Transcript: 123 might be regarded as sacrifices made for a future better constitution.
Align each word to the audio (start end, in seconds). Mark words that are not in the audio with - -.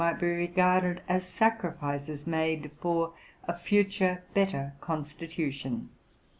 123 0.01 0.09
might 0.27 0.33
be 0.33 0.35
regarded 0.39 1.01
as 1.07 1.27
sacrifices 1.27 2.25
made 2.25 2.71
for 2.81 3.13
a 3.47 3.55
future 3.55 4.23
better 4.33 4.73
constitution. 4.81 5.89